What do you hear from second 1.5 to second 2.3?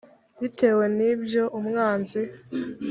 umwanzi